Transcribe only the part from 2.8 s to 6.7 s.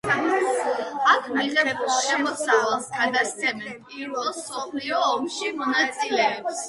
გადასცემდნენ პირველ მსოფლიო ომში მონაწილეებს.